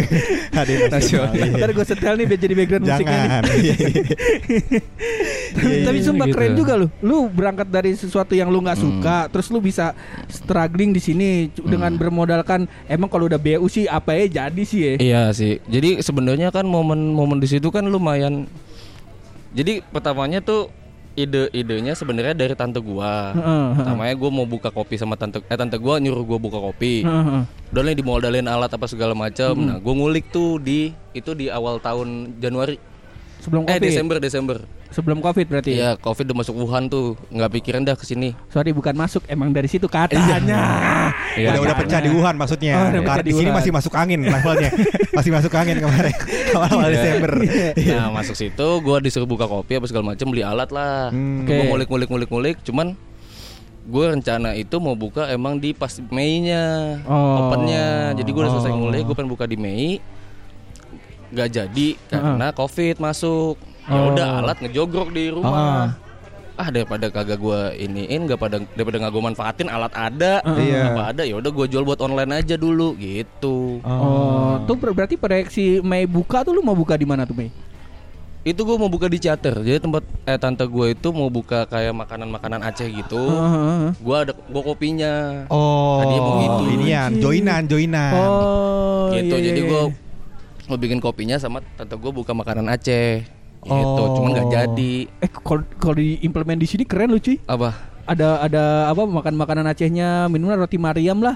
[0.58, 1.30] Ada nasional.
[1.30, 1.54] Nasional.
[1.54, 3.20] Ntar gue setel nih biar jadi background musiknya nih.
[3.22, 3.42] Jangan.
[3.46, 4.80] Iya, iya.
[5.56, 6.34] Iya, Tapi iya, sumpah gitu.
[6.34, 6.86] keren juga lu.
[7.00, 9.92] Lu berangkat dari sesuatu yang lu nggak suka, terus lu bisa
[10.26, 14.80] struggling di sini c- dengan bermodalkan emang kalau udah BU sih apa ya jadi sih
[14.80, 14.92] ya.
[14.96, 15.58] Iya sih.
[15.64, 18.44] Jadi sebenarnya kan momen-momen di situ kan lumayan.
[19.56, 20.68] Jadi pertamanya tuh
[21.16, 23.32] ide-idenya sebenarnya dari tante gua.
[23.32, 23.68] Heeh, heeh.
[23.80, 27.08] Pertamanya gua mau buka kopi sama tante eh tante gua nyuruh gua buka kopi.
[27.08, 27.42] Heeh, heeh.
[27.72, 29.56] Udah dimodalin alat apa segala macam.
[29.56, 32.76] Nah, gua ngulik tuh di itu di awal tahun Januari.
[33.40, 33.84] Sebelum Eh covid.
[33.88, 34.56] Desember Desember.
[34.96, 35.76] Sebelum covid berarti.
[35.76, 37.20] Iya, Covid udah masuk Wuhan tuh.
[37.28, 38.32] nggak pikiran dah ke sini.
[38.48, 40.40] Sorry bukan masuk, emang dari situ katanya.
[41.36, 41.76] Iya, udah udah Katanya.
[41.76, 42.72] pecah di Wuhan maksudnya.
[42.74, 44.70] Oh, udah pecah Karena di di sini masih masuk angin levelnya.
[45.12, 46.14] masih masuk angin kemarin.
[46.56, 46.94] Awal-awal Iya.
[46.96, 47.32] Desember.
[47.76, 47.94] Iya.
[47.94, 51.12] Nah, masuk situ gua disuruh buka kopi apa segala macam, beli alat lah.
[51.12, 51.44] Hmm.
[51.44, 51.66] Gua Oke.
[51.68, 52.96] ngulik-ngulik-ngulik-ngulik, cuman
[53.86, 57.46] gue rencana itu mau buka emang di pas Mei-nya Oh.
[57.46, 58.78] opennya jadi gue udah selesai Oh.
[58.80, 60.02] ngulik gue pengen buka di Mei
[61.28, 63.54] nggak jadi karena covid masuk
[63.86, 64.10] ya Oh.
[64.10, 65.32] udah alat ngejogrok di Ah.
[65.32, 65.80] rumah
[66.56, 70.88] ah daripada kagak gue iniin nggak pada daripada nggak gue manfaatin alat ada Iya.
[70.90, 75.14] apa ada ya udah gue jual buat online aja dulu gitu Oh, tuh ber- berarti
[75.14, 77.52] proyeksi Mei buka tuh lu mau buka di mana tuh Mei?
[78.42, 81.90] itu gue mau buka di Chatter jadi tempat eh tante gue itu mau buka kayak
[81.92, 83.92] makanan-makanan Aceh gitu Heeh.
[83.92, 86.62] gue ada gue kopinya Oh, Tadinya mau gitu.
[86.72, 88.12] inian, joinan, joinan.
[88.16, 90.64] Oh, gitu iya, jadi iya, gue iya.
[90.64, 93.26] mau bikin kopinya sama tante gue buka makanan Aceh
[93.66, 94.14] gitu Oh.
[94.14, 97.36] cuman nggak jadi Eh kalau kalau diimplement di sini keren lu cuy.
[97.44, 97.74] apa
[98.06, 101.34] Ada ada apa makan makanan Acehnya minuman roti Mariam lah.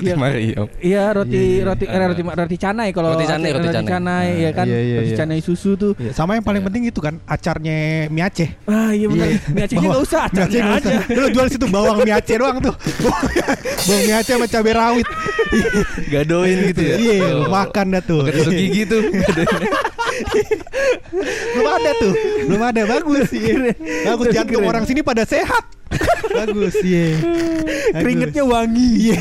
[0.00, 0.14] Iya.
[0.14, 1.62] Mario Iya roti Iya, iya.
[1.64, 4.26] roti eh, roti roti canai kalau Roti canai, Aceh- roti canai.
[4.38, 5.18] ya kan Iya, iya, roti iya.
[5.18, 5.92] canai susu tuh.
[5.94, 8.48] Iya, Sama yang paling penting itu kan acarnya mie Aceh.
[8.64, 9.28] Ah iya benar.
[9.46, 10.92] Mie Acehnya Bawang- enggak usah, Aceh acarnya nggak usah.
[11.00, 11.14] aja.
[11.14, 12.74] Lu jual situ bawang mie Aceh doang tuh.
[13.80, 15.06] bawang mie Aceh sama cabai rawit.
[16.08, 18.22] gadoin gitu ya Iya, lu makan dah tuh.
[18.26, 19.02] Tusuk gigi tuh
[21.50, 22.12] Belum ada tuh.
[22.46, 23.42] Belum ada bagus sih.
[24.04, 25.64] Bagus jantung orang sini pada sehat.
[26.30, 27.18] Bagus, iya.
[27.18, 27.94] Bagus.
[27.96, 28.88] Keringetnya wangi.
[29.02, 29.18] Iya.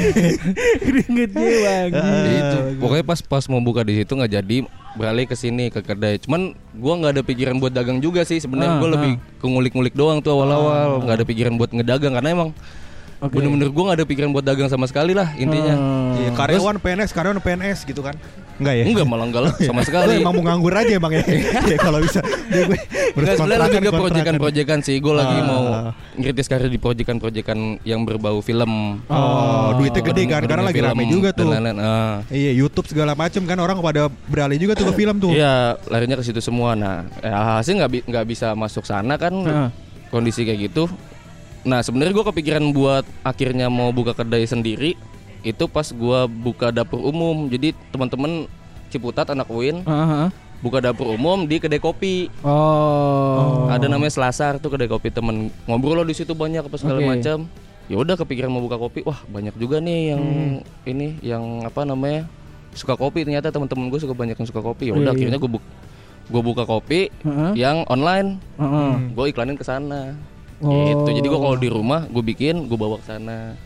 [0.80, 1.96] Keringetnya wangi.
[1.96, 2.80] Ah, Ya itu bagus.
[2.80, 4.58] pokoknya pas pas mau buka di situ nggak jadi
[4.92, 6.42] beralih ke sini ke kedai cuman
[6.74, 10.18] gua nggak ada pikiran buat dagang juga sih sebenarnya Ah, gua lebih ke ngulik-ngulik doang
[10.20, 12.50] tuh awal-awal nggak ada pikiran buat ngedagang karena emang
[13.20, 13.34] Oke.
[13.34, 16.18] bener-bener gua nggak ada pikiran buat dagang sama sekali lah intinya Ah.
[16.20, 18.16] Iya, karyawan PNS, karyawan PNS gitu kan.
[18.60, 18.84] Enggak ya?
[18.86, 21.24] enggak malah enggak lah sama Lu sekali emang mau nganggur aja Bang ya.
[21.66, 22.20] Ya kalau bisa.
[22.20, 22.78] Dia gue
[23.16, 24.02] Enggak sebenarnya kontrakan.
[24.04, 25.44] proyekan-proyekan sih Gue lagi Ah.
[25.44, 25.64] mau
[26.14, 31.32] ngiritis karir di proyekan-proyekan yang berbau film Oh, duitnya gede kan karena lagi rame juga
[31.32, 31.50] dan tuh.
[31.50, 31.78] lain-lain.
[31.78, 32.20] Ah.
[32.28, 35.32] Iya, YouTube segala macem kan orang pada beralih juga tuh ke film tuh.
[35.32, 36.76] Iya, larinya ke situ semua.
[36.76, 39.70] Nah, eh, hasil nggak nggak bisa masuk sana kan Heeh.
[40.10, 40.92] kondisi kayak gitu.
[41.62, 44.96] Nah, sebenarnya gue kepikiran buat akhirnya mau buka kedai sendiri
[45.42, 47.48] itu pas gua buka dapur umum.
[47.48, 48.46] Jadi teman-teman
[48.90, 49.94] Ciputat anak Uin Ah,
[50.26, 50.28] ah.
[50.60, 52.26] buka dapur umum di kedai kopi.
[52.42, 53.70] Oh.
[53.70, 57.08] Ada namanya Selasar tuh kedai kopi temen ngobrol lo di situ banyak apa segala Oke.
[57.08, 57.46] macam.
[57.86, 59.02] Ya udah kepikiran mau buka kopi.
[59.02, 60.58] Wah, banyak juga nih yang Hmm.
[60.86, 62.26] ini yang apa namanya?
[62.70, 64.90] suka kopi ternyata teman-teman gue suka banyak yang suka kopi.
[64.90, 65.58] Ya udah akhirnya gue bu
[66.30, 67.52] gue buka kopi Heeh.
[67.58, 68.38] yang online.
[68.56, 68.92] Heeh.
[69.14, 70.14] Gue iklanin ke sana.
[70.62, 70.70] Oh.
[70.86, 71.18] Gitu.
[71.18, 73.58] Jadi gue kalau di rumah gue bikin, gue bawa ke sana.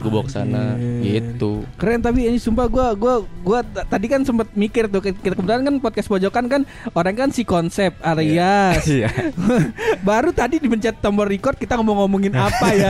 [0.00, 1.60] Gue bawa ke sana gitu.
[1.76, 3.14] Keren tapi ini sumpah gua gua
[3.44, 6.62] gua tadi kan sempat mikir tuh kita kebetulan kan podcast pojokan kan
[6.96, 8.84] orang kan si konsep Arias.
[8.88, 9.12] Iya.
[10.08, 12.88] Baru tadi dipencet tombol record kita ngomong-ngomongin apa ya.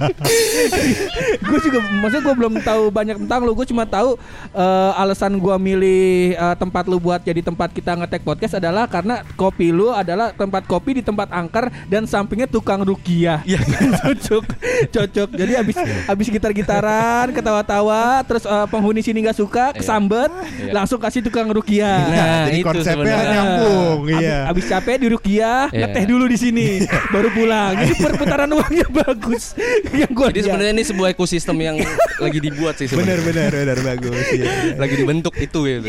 [1.48, 3.56] gue juga maksudnya gue belum tahu banyak tentang lu.
[3.56, 4.20] Gue cuma tahu
[4.52, 9.24] eh, alasan gua milih eh, tempat lu buat jadi tempat kita ngetek podcast adalah karena
[9.40, 13.40] kopi lu adalah tempat kopi di tempat angker dan sampingnya tukang rukiah.
[13.48, 13.60] Iya.
[14.04, 14.44] cocok.
[14.92, 15.28] Cocok.
[15.32, 15.76] Jadi habis
[16.10, 20.72] habis gitar-gitaran, ketawa-tawa, terus eh, penghuni sini nggak suka, kesambet, Iya.
[20.74, 22.02] langsung kasih tukang rukiah.
[22.04, 23.32] Nah, Jadi itu konsepnya sebenarnya.
[23.32, 24.38] nyambung, Abis, iya.
[24.46, 25.86] abis capek di Rukiah, Iya.
[25.86, 26.68] ngeteh dulu di sini,
[27.14, 27.72] baru pulang.
[27.76, 29.54] Jadi perputaran uangnya bagus.
[30.00, 31.76] Yang gua Jadi sebenarnya ini sebuah ekosistem yang
[32.16, 33.48] lagi dibuat sih Benar sebenarnya.
[33.48, 34.24] benar benar bagus.
[34.30, 34.44] Iya.
[34.82, 35.88] Lagi dibentuk itu gitu.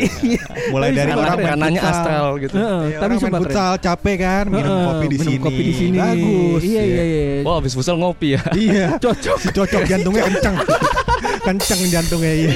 [0.68, 2.54] Mulai Tapi dari orang kanannya astral gitu.
[2.54, 3.42] Heeh, Iya, tapi main keren.
[3.42, 5.40] futsal capek kan minum kopi di minum sini.
[5.40, 5.96] kopi di sini.
[5.98, 6.60] Bagus.
[6.62, 7.24] Iya iya iya.
[7.42, 8.42] Oh, habis futsal ngopi ya.
[8.52, 8.86] Iya.
[8.98, 9.38] Cocok.
[9.52, 10.54] Cocok jantungnya kencang.
[11.46, 12.52] kencang jantungnya iya.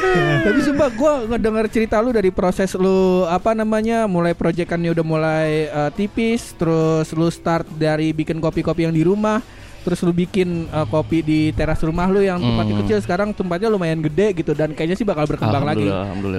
[0.46, 5.48] Tapi sumpah gue ngedenger cerita lu dari proses lu apa namanya mulai proyekannya udah mulai
[5.68, 9.38] eh, tipis, terus lu start dari bikin kopi-kopi yang di rumah,
[9.84, 12.82] terus lu bikin eh, kopi di teras rumah lu yang tempatnya Hmm.
[12.86, 15.86] kecil sekarang tempatnya lumayan gede gitu dan kayaknya sih bakal berkembang lagi.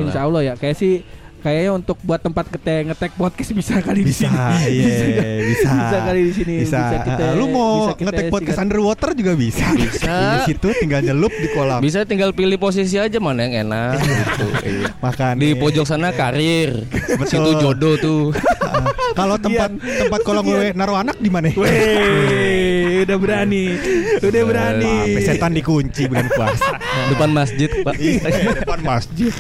[0.01, 1.05] Insya Allah ya kayak sih
[1.41, 4.37] kayaknya untuk buat tempat ngetek ngetek podcast bisa kali di Bisa, sini.
[4.71, 4.97] iya,
[5.43, 5.69] bisa.
[5.71, 6.53] Bisa kali di sini.
[6.61, 6.79] Bisa.
[6.97, 9.65] kita, Ah, lu mau bisa kita ngetek podcast sikat- underwater juga bisa.
[9.71, 10.13] Bisa.
[10.37, 11.79] Di situ tinggal nyelup di kolam.
[11.79, 14.45] Bisa tinggal pilih posisi aja mana yang enak gitu.
[14.61, 14.87] Iya.
[14.97, 15.33] Makan.
[15.35, 16.85] Di pojok sana karir,
[17.25, 18.21] situ jodoh tuh.
[19.19, 21.51] Kalau tempat tempat kolam gue naruh anak di mana?
[21.51, 23.75] Weh, udah berani,
[24.17, 24.93] udah berani.
[25.03, 26.79] Sampai setan dikunci bulan puasa.
[27.09, 27.95] Depan masjid, Pak.
[27.97, 28.23] Iya,
[28.55, 29.33] depan masjid.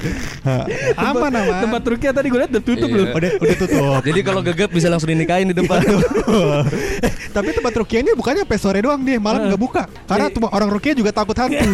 [0.97, 1.59] Aman aman.
[1.61, 2.97] Tempat Rukia tadi gue liat udah tutup Iya.
[2.97, 3.07] loh.
[3.11, 4.01] udah udah tutup.
[4.01, 5.79] Jadi kalau gegap bisa langsung dinikahin di depan.
[5.83, 9.83] eh, tapi tempat rukiahnya bukannya sampai sore doang deh, malam nggak buka.
[10.05, 10.33] Karena Iya.
[10.33, 11.59] tuh orang rukiah juga takut hantu.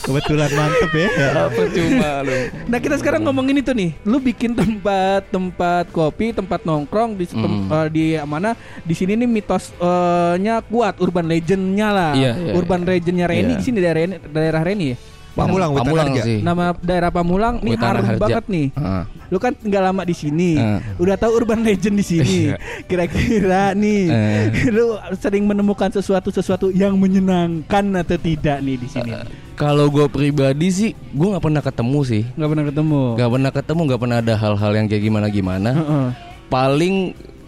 [0.00, 1.08] Kebetulan mantep ya.
[1.50, 2.36] Percuma lu.
[2.66, 7.46] Nah kita sekarang ngomongin itu nih, lu bikin tempat tempat kopi, tempat nongkrong di tem-
[7.60, 7.72] Hmm.
[7.74, 8.54] eh, di mana?
[8.80, 13.58] Di sini nih mitosnya kuat, urban legendnya lah, Iya, iya, urban legendnya Reni Iya.
[13.58, 14.96] di sini daerah daerah Reni ya.
[15.38, 16.22] Pamulang, Pamulang Harja.
[16.22, 16.38] sih.
[16.40, 18.18] Nama daerah Pamulang nih harum Harja.
[18.18, 18.66] banget nih.
[18.74, 19.04] Ah.
[19.28, 20.80] Lu kan tinggal lama di sini, Ah.
[20.96, 22.36] udah tahu urban legend di sini.
[22.48, 22.56] Iya.
[22.84, 24.44] Kira-kira nih, Eh.
[24.74, 29.12] lu sering menemukan sesuatu sesuatu yang menyenangkan atau tidak nih di sini?
[29.54, 32.22] Kalau gue pribadi sih, gue nggak pernah ketemu sih.
[32.34, 33.02] Nggak pernah ketemu.
[33.14, 35.70] Nggak pernah ketemu, nggak pernah ada hal-hal yang kayak gimana-gimana.
[35.72, 36.06] Heeh.
[36.48, 36.94] Paling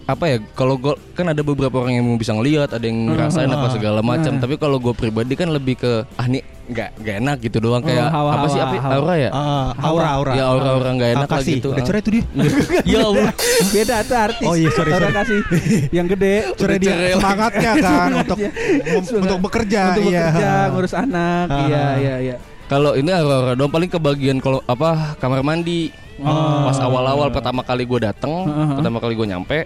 [0.05, 3.70] apa ya kalau gue kan ada beberapa orang yang bisa ngelihat ada yang ngerasain apa
[3.70, 7.59] segala macam tapi kalau gue pribadi kan lebih ke ah nih nggak nggak enak gitu
[7.59, 8.95] doang kayak hawa- apa sih hawa- apa hawa.
[8.97, 10.33] aura ya Ah, aura aura.
[10.33, 11.55] ya aura-aura nggak enak lah kasih.
[11.57, 12.25] gitu Udah cerai tuh dia.
[12.93, 13.31] ya Allah
[13.69, 14.47] Beda tuh artis.
[14.47, 15.13] Oh iya, sorry, sorry.
[15.13, 15.41] kasih
[15.97, 16.35] yang gede.
[16.55, 17.13] Cerai dia cerai.
[17.13, 19.21] semangatnya kan untuk Semangat.
[19.21, 19.81] untuk bekerja.
[19.91, 20.25] Untuk iya.
[20.25, 21.47] bekerja, ngurus anak.
[21.67, 22.37] Iya, iya, iya.
[22.67, 27.99] kalau ini aura-aura doang paling kebagian kalau apa kamar mandi pas awal-awal pertama kali gue
[27.99, 29.59] dateng pertama kali gue nyampe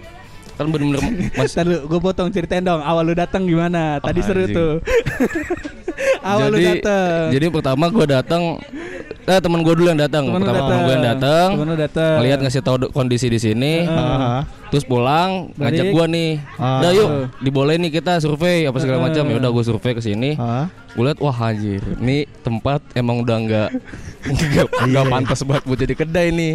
[0.55, 1.01] kan bener-bener
[1.37, 2.79] mas Ntar lu, gue potong ceritain dong.
[2.79, 3.99] Awal lu datang gimana?
[3.99, 4.55] Tadi Oh, seru anjing.
[4.55, 4.73] tuh.
[6.25, 7.23] Awal lu jadi datang.
[7.31, 8.41] jadi pertama gue datang
[9.25, 11.77] eh teman gue dulu yang datang Temen lu pertama temen gue yang datang Temen lu
[11.77, 12.15] datang.
[12.15, 14.41] ngeliat ngasih tahu kondisi di sini Ah.
[14.67, 15.61] terus pulang Balik.
[15.71, 16.77] ngajak gue nih Ah.
[16.77, 20.35] udah yuk dibolehin nih kita survei apa segala macam ya udah gue survei ke sini
[20.35, 20.67] Ah.
[20.91, 23.69] gue liat wah anjir ini tempat emang udah nggak
[24.51, 26.53] nggak nggak pantas buat buat jadi kedai nih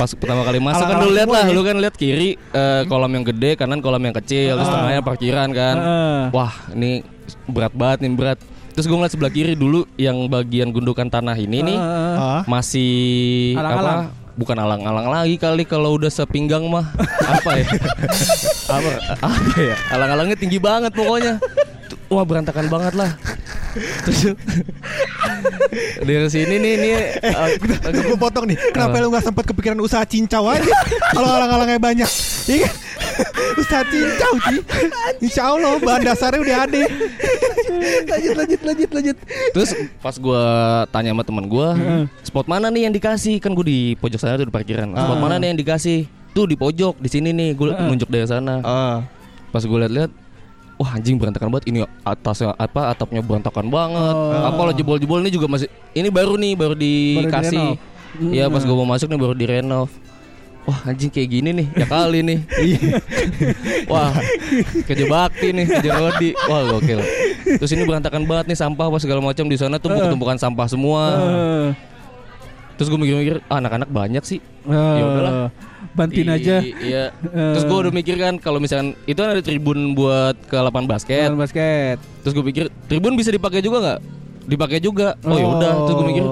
[0.00, 0.96] pas pertama kali masuk kan.
[1.04, 4.56] lu lihat lah lu kan lihat kiri eh, kolam yang gede kanan kolam yang kecil
[4.56, 5.76] terus tengahnya parkiran kan.
[5.76, 6.20] Heeh.
[6.32, 7.04] wah ini
[7.44, 8.38] berat banget nih berat.
[8.70, 11.76] Terus gue ngeliat sebelah kiri dulu yang bagian gundukan tanah ini nih.
[11.76, 12.42] Ah.
[12.48, 14.00] masih Alang-alang.
[14.08, 14.18] apa?
[14.40, 16.88] Bukan alang-alang lagi kali kalau udah sepinggang mah.
[17.36, 17.66] Apa ya?
[18.72, 18.90] Apa?
[19.20, 19.76] Apa ya?
[19.92, 21.36] Alang-alangnya tinggi banget pokoknya.
[22.08, 23.10] Wah berantakan banget lah.
[24.06, 24.32] terus
[26.00, 26.92] dari sini nih nih
[27.30, 27.48] uh,
[27.90, 28.56] Gue potong nih.
[28.70, 30.66] Kenapa lu nggak sempat kepikiran usaha cincau aja?
[31.12, 32.10] Kalau alang-alangnya banyak.
[32.46, 32.74] Iya kan?
[33.56, 34.58] usaha cincau sih.
[35.20, 36.82] Insya Allah bahan dasarnya udah ada.
[38.10, 39.16] lanjut, lanjut, lanjut, lanjut.
[39.52, 40.42] terus pas gua
[40.90, 41.78] tanya sama teman gua
[42.20, 45.38] spot mana nih yang dikasih kan gua di pojok sana tuh di parkiran spot mana
[45.38, 48.98] nih yang dikasih tuh di pojok di sini nih gua nunjuk dari sana Ah.
[49.50, 50.10] pas gue lihat-lihat
[50.80, 51.68] wah anjing berantakan banget.
[51.68, 54.16] Ini atasnya apa atapnya berantakan banget.
[54.48, 57.76] Apa lo jebol-jebol ini juga masih ini baru nih baru dikasih.
[57.76, 58.32] direnov.
[58.32, 59.86] Iya pas gue mau masuk nih baru direnov
[60.68, 62.38] Wah anjing kayak gini nih ya kali nih.
[63.90, 64.12] Wah
[64.84, 66.30] kerja bakti nih kerja Rodi.
[66.46, 67.00] Wah gokil.
[67.56, 71.02] Terus ini berantakan banget nih sampah apa segala macam di sana tuh tumpukan sampah semua.
[71.16, 71.89] Heeh.
[72.80, 75.52] Terus gue mikir-mikir ah, anak-anak banyak sih Ya udahlah.
[75.92, 76.56] Bantuin Di- aja.
[76.64, 80.88] Iya Terus gue udah mikir kan kalau misalkan itu kan ada tribun buat ke lapangan
[80.88, 82.00] basket basket.
[82.24, 84.00] Terus gue pikir tribun bisa dipakai juga nggak?
[84.48, 85.12] Dipakai juga.
[85.28, 85.72] Oh, ya udah.
[85.84, 86.24] Terus gue mikir,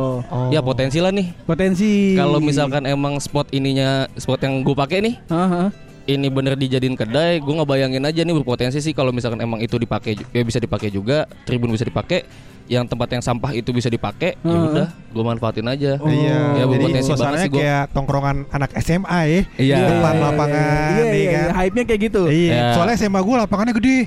[0.50, 1.36] ya potensi lah nih.
[1.44, 2.16] Potensi.
[2.16, 5.66] Kalau misalkan emang spot ininya spot yang gue pakai nih, Heeh.
[6.08, 10.18] ini bener dijadiin kedai, gue ngebayangin aja nih berpotensi sih kalau misalkan emang itu dipakai,
[10.34, 12.24] ya bisa dipakai juga, tribun bisa dipakai,
[12.68, 15.96] yang tempat yang sampah itu bisa dipakai, ya udah, gue manfaatin aja.
[15.98, 17.58] Iya, Ya, jadi suasananya sih gua.
[17.58, 19.40] kayak tongkrongan anak SMA ya.
[19.56, 19.76] Iya.
[19.88, 21.40] Depan lapangan, Iya, iya, kan.
[21.40, 21.42] iya.
[21.56, 22.22] Hype-nya kayak gitu.
[22.28, 22.66] Iya, Ya.
[22.72, 23.98] soalnya SMA gue lapangannya gede.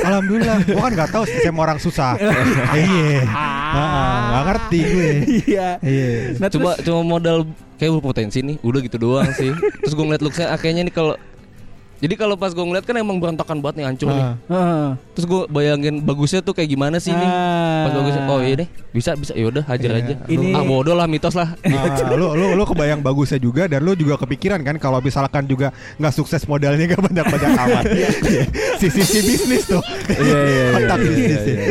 [0.00, 0.56] Alhamdulillah.
[0.64, 2.16] Gue kan nggak tahu SMA orang susah.
[2.72, 3.20] Iya.
[3.22, 5.10] Heeh, Nggak ngerti gue.
[5.44, 5.68] Iya.
[5.78, 6.08] Iya.
[6.36, 7.38] Nah, Cuma terus- cuma modal
[7.76, 9.52] kayak berpotensi nih, udah gitu doang sih.
[9.84, 11.14] Terus gue ngeliat looksnya, ah, kayaknya nih kalau
[11.96, 14.20] jadi kalau pas gue ngeliat kan emang berantakan banget nih hancur nih.
[14.20, 14.34] Ah.
[14.46, 14.86] Heeh.
[15.12, 17.24] Terus gue bayangin bagusnya tuh kayak gimana sih nih?
[17.24, 17.84] Ah.
[17.84, 20.00] Pas bagusnya, oh iya deh, bisa bisa, yaudah hajar Iya.
[20.02, 20.14] aja.
[20.26, 21.56] Ini- ah bodoh lah mitos lah.
[21.62, 25.70] Ah, lu lu lu kebayang bagusnya juga dan lu juga kepikiran kan kalau misalkan juga
[25.96, 27.84] nggak sukses modalnya nggak banyak banyak amat.
[28.76, 29.80] si sisi bisnis tuh.
[30.06, 31.40] Iya, iya, iya, iya, bisnis.
[31.42, 31.68] iya, ya.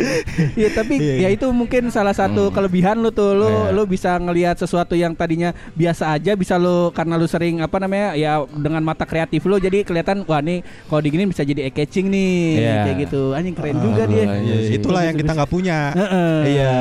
[0.56, 1.28] Iya tapi Iya, ya iya.
[1.30, 3.70] itu mungkin salah satu kelebihan lu tuh lu Iya.
[3.70, 8.14] lu bisa ngelihat sesuatu yang tadinya biasa aja bisa lu karena lu sering apa namanya
[8.14, 12.06] ya dengan mata kreatif lu jadi kelihatan wah nih kalau digini bisa jadi eye catching
[12.06, 12.74] nih Iya.
[12.82, 14.74] kayak gitu anjing keren juga Ah, dia iya Iya, sih.
[14.76, 15.78] itulah yang kita nggak punya.
[15.92, 16.36] Heeh.
[16.48, 16.74] Iya.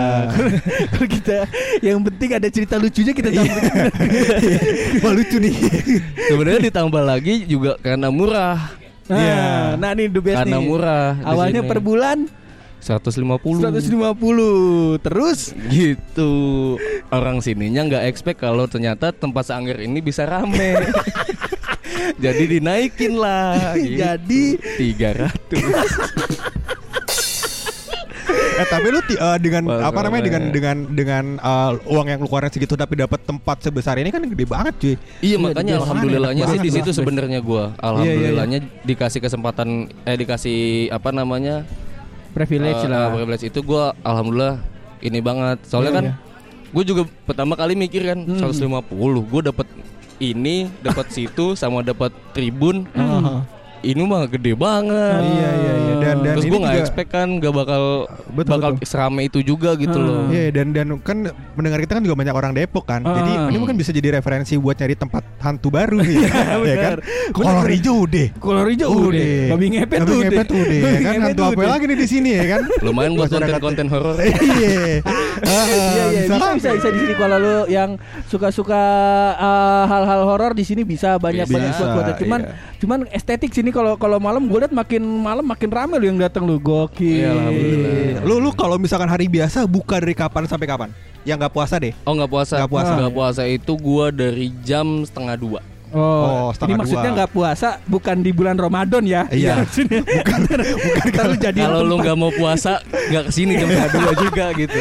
[0.91, 1.35] kalau kita
[1.81, 3.85] yang penting ada cerita lucunya kita tampilkan.
[5.03, 5.55] Wah lucu nih.
[6.25, 8.57] Sebenarnya ditambah lagi juga karena murah.
[9.05, 9.43] Nah, Iya.
[9.75, 10.65] nah nih the best Karena nih.
[10.65, 11.09] murah.
[11.21, 12.25] Awalnya per bulan
[12.77, 13.97] 150 150
[14.99, 16.33] terus gitu.
[17.09, 20.77] Orang sininya nggak expect kalau ternyata tempat sanggar ini bisa rame.
[22.17, 23.73] Jadi dinaikin lah.
[23.75, 23.99] gitu.
[23.99, 24.43] Jadi
[24.77, 25.31] 300.
[28.55, 30.55] eh tapi lu eh, dengan Wah, apa namanya dengan keren.
[30.55, 34.45] dengan dengan eh, uang yang lu keluarin segitu tapi dapat tempat sebesar ini kan gede
[34.47, 34.95] banget cuy.
[35.19, 37.75] Iya makanya alhamdulillahnya sih di situ sebenarnya gua.
[37.75, 39.67] Iya, Alhamdulillahnya dikasih kesempatan
[40.03, 41.67] eh dikasih apa namanya?
[42.31, 43.11] privilege eh, lah.
[43.11, 44.59] privilege itu gua alhamdulillah
[44.99, 45.57] ini banget.
[45.67, 46.15] Soalnya Iya, kan iya.
[46.71, 48.39] gue juga pertama kali mikir kan Hmm.
[48.41, 48.83] 150.
[49.21, 49.67] Gue dapat
[50.19, 52.87] ini, dapat situ sama dapat tribun.
[52.93, 53.43] Hmm.
[53.85, 55.21] Ini mah gede banget.
[55.21, 57.83] Iya iya iya dan dan Terus gue nggak expect kan gak bakal
[58.31, 58.87] Betul, bakal betul.
[58.87, 60.05] serame itu juga gitu Hmm.
[60.05, 60.19] loh.
[60.27, 61.17] Iya dan dan kan
[61.53, 63.01] mendengar kita kan juga banyak orang Depok kan.
[63.01, 63.13] Ah.
[63.15, 66.97] Jadi ini mungkin bisa jadi referensi buat nyari tempat hantu baru ya, ya kan.
[67.29, 68.33] Kolor hijau deh.
[68.35, 69.53] Kolor hijau udah.
[69.53, 71.69] Babi ngepet Babi tuh ngepet tuh deh ya Babi kan hantu apa deh.
[71.69, 72.61] lagi nih di sini ya kan.
[72.85, 74.15] Lumayan buat konten-konten horor.
[74.25, 75.03] Iya.
[75.35, 78.81] Ah, Iya iya bisa misalkan- bisa bisa di sini kalau lu yang suka-suka
[79.85, 82.53] hal-hal horor di sini bisa banyak Bisa, banyak buat cuman iya.
[82.79, 86.47] cuman estetik sini kalau kalau malam gue liat makin malam makin rame lu yang datang
[86.47, 87.19] lu gokil.
[87.19, 88.23] Iya, alhamdulillah.
[88.23, 90.89] Lu lu kalau misalkan hari biasa buka dari kapan sampai kapan?
[91.27, 91.91] Yang nggak puasa deh.
[92.03, 92.55] Oh nggak puasa.
[92.55, 92.91] Nggak puasa.
[92.95, 95.61] Nggak puasa itu gua dari jam setengah dua.
[95.95, 99.27] Oh, Oh, ini setengah maksudnya nggak puasa bukan di bulan Ramadan ya?
[99.27, 99.63] Iya.
[99.63, 100.01] maksudnya.
[100.19, 100.39] bukan
[100.75, 104.45] bukan kalau jadi Kalau lu nggak mau puasa nggak ke sini jam setengah dua juga
[104.55, 104.79] gitu.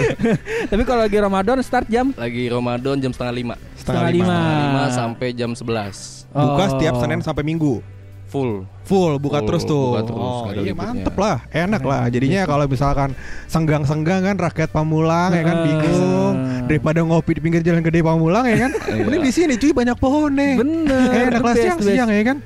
[0.66, 3.54] Tapi kalau lagi Ramadan start jam Lagi Ramadan jam setengah lima.
[3.74, 4.38] setengah lima.
[4.64, 6.24] Lima sampai jam sebelas.
[6.28, 6.70] Buka Oh.
[6.72, 7.78] setiap Senin sampai Minggu.
[8.26, 8.66] Full.
[8.84, 9.96] Full buka Full, terus tuh.
[9.96, 12.04] buka terus, oh, iya mantep lah, enak lah.
[12.12, 13.16] Jadinya kalau misalkan
[13.48, 16.34] senggang-senggang kan rakyat Pamulang ya kan bingung
[16.68, 18.70] daripada ngopi di pinggir jalan gede Pamulang ya kan.
[19.08, 20.54] Mending di sini cuy banyak pohon nih.
[20.60, 22.36] Bener, Enak the lah siang-siang ya kan.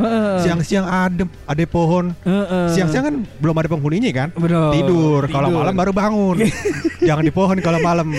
[0.46, 2.14] Siang-siang adem, ada pohon.
[2.70, 4.28] Siang-siang kan belum ada penghuninya kan.
[4.38, 4.70] Bener.
[4.78, 5.22] Tidur.
[5.26, 6.36] Kalau malam baru bangun.
[7.08, 8.14] Jangan di pohon kalau malam.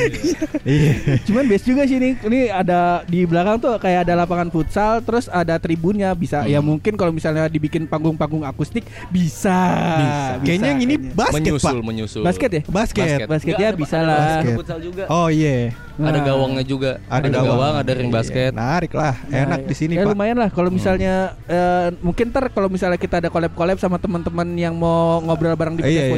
[0.68, 1.24] Iya.
[1.24, 2.20] Cuman best juga sih ini.
[2.20, 6.44] Ini ada di belakang tuh kayak ada lapangan futsal, terus ada tribunnya bisa.
[6.50, 9.54] Ya mungkin kalau misalnya dibikin panggung-panggung akustik bisa.
[9.96, 10.42] Bisa.
[10.42, 11.14] Kayaknya yang ini kayaknya.
[11.14, 11.86] basket, menyusul, Pak.
[11.86, 12.24] menyusul.
[12.26, 12.62] Basket ya?
[12.66, 13.18] Basket.
[13.24, 14.18] Basket ya bisa ada lah.
[14.18, 14.56] Basket.
[14.58, 15.04] futsal juga.
[15.08, 15.70] Oh iya.
[15.96, 16.24] Ada Nah.
[16.26, 16.92] gawangnya juga.
[17.06, 17.50] Ada Ada, gawang.
[17.54, 18.52] gawang, ada ring basket.
[18.52, 19.14] Menarik lah.
[19.30, 20.10] Enak di sini, ya Pak.
[20.10, 21.14] lumayan lah kalau misalnya
[21.46, 25.84] eh, mungkin ntar kalau misalnya kita ada collab-collab sama teman-teman yang mau ngobrol bareng di
[25.86, 26.16] Iya, podcast iya.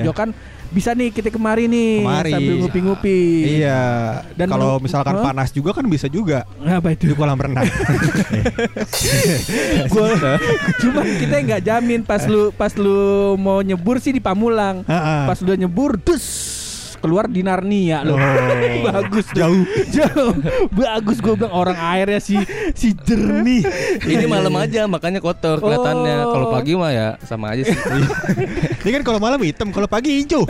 [0.71, 2.31] Bisa nih kita kemari nih Kemari.
[2.31, 3.19] sambil ngupi-ngupi.
[3.60, 3.81] Iya.
[4.34, 5.23] Dan kalau misalkan Hah?
[5.27, 7.12] panas juga kan bisa juga Apa di itu?
[7.13, 7.67] kolam renang.
[9.91, 10.15] Gua
[10.79, 12.95] cuman kita nggak jamin pas lu pas lu
[13.36, 14.88] mau nyebur sih di Pamulang.
[15.27, 16.23] Pas udah nyebur dus
[17.01, 18.15] keluar di Narnia loh.
[18.15, 18.85] Oh.
[18.93, 19.27] Bagus.
[19.33, 19.65] Jauh.
[19.95, 20.33] Jauh.
[20.69, 22.37] Bagus gue bilang orang airnya si
[22.77, 23.65] si jernih.
[24.13, 26.17] Ini malam aja makanya kotor kelihatannya.
[26.23, 26.31] Oh.
[26.37, 27.77] Kalau pagi mah ya sama aja sih.
[28.85, 30.45] Ini kan kalau malam hitam, kalau pagi hijau.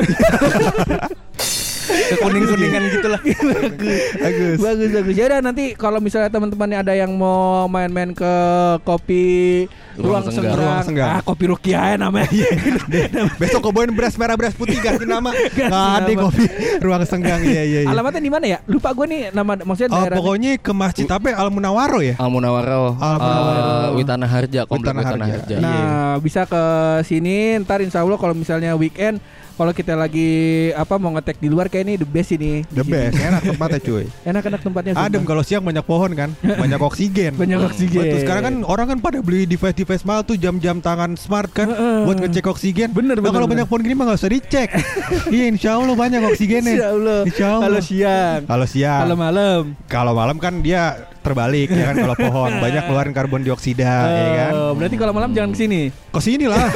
[2.13, 3.21] Kuning-kuningan gitu lah.
[3.21, 4.58] Bagus.
[4.58, 8.34] bagus bagus ya udah nanti kalau misalnya teman-teman ada yang mau main-main ke
[8.82, 10.36] kopi ruang, Ruang Senggang.
[10.47, 11.10] senggang, Ruang Senggang.
[11.10, 12.32] ah kopi Rukia ya namanya
[13.41, 15.30] Besok kebawain beras merah beras putih ganti nama.
[15.51, 16.21] Ganti Nggak ada nama.
[16.21, 16.43] kopi
[16.80, 17.80] ruang senggang iya iya.
[17.84, 17.89] iya.
[17.89, 21.25] alamatnya di mana ya lupa gue nih nama maksudnya Oh, daerah pokoknya ke Masjid apa
[21.27, 21.36] ya?
[21.38, 22.15] Al Munawaro ya?
[22.15, 23.62] Al Munawaro, Al Munawaro.
[23.62, 25.34] eh, Witana Harja, komplek Witana Harja.
[25.38, 25.54] Harja.
[25.54, 25.62] Iya.
[25.62, 25.82] nah
[26.17, 26.63] bisa ke
[27.04, 29.19] sini ntar insya Allah kalau misalnya weekend
[29.53, 30.29] kalau kita lagi
[30.71, 34.05] apa mau ngetek di luar kayak ini the best ini The best, enak tempatnya cuy.
[34.23, 35.27] enak-enak tempatnya Adem sumpah.
[35.27, 37.33] kalau siang banyak pohon kan, banyak oksigen.
[37.33, 41.49] banyak oksigen Betul, sekarang kan orang kan pada beli device-device mahal tuh jam-jam tangan smart
[41.49, 41.69] kan
[42.03, 42.89] buat ngecek oksigen.
[42.91, 43.61] Bener, Nah, bener, kalau bener.
[43.61, 44.69] banyak pohon gini mah gak usah dicek.
[45.35, 46.73] iya, insya Allah banyak oksigennya.
[46.73, 47.19] Insya Allah.
[47.23, 47.63] Insya Allah.
[47.63, 49.61] Kalau siang, Kalau siang, kalau malam.
[49.85, 54.51] kalau malam kan dia terbalik ya kan kalau pohon banyak keluarin karbon dioksida ya kan.
[54.57, 55.81] Oh, berarti kalau malam jangan ke sini.
[55.93, 56.67] Ke sini lah.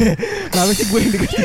[0.52, 1.44] Kenapa sih gue yang dikasih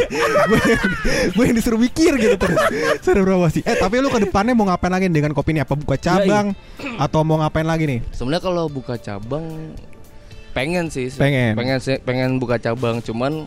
[0.49, 0.91] gue yang,
[1.35, 2.59] gue yang disuruh mikir gitu terus.
[3.03, 3.59] Suruh promosi.
[3.67, 5.61] Eh, tapi lu ke depannya mau ngapain lagi dengan kopi ini?
[5.61, 6.55] Apa buka cabang
[6.97, 7.99] atau mau ngapain lagi nih?
[8.15, 9.75] Sebenarnya kalau buka cabang
[10.55, 11.11] pengen sih.
[11.11, 11.59] Pengen.
[11.59, 13.03] Pengen sih, pengen buka cabang.
[13.03, 13.43] Cuman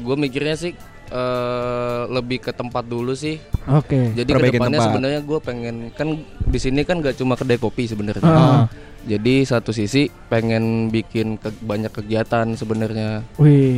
[0.00, 0.72] gue mikirnya sih
[1.12, 3.36] eh, lebih ke tempat dulu sih.
[3.68, 4.16] Oke.
[4.16, 6.08] Jadi Perbaikin ke depannya sebenarnya gue pengen kan
[6.50, 8.20] di sini kan gak cuma kedai kopi sebenarnya.
[8.22, 8.66] Ah.
[9.00, 13.24] Jadi satu sisi pengen bikin ke- banyak kegiatan sebenarnya.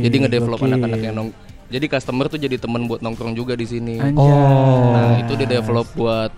[0.03, 0.73] Jadi ngedevelop gokil.
[0.73, 1.29] anak-anak yang nong.
[1.71, 3.97] Jadi customer tuh jadi teman buat nongkrong juga di sini.
[3.97, 4.29] Anjay.
[4.91, 6.29] Nah itu di develop buat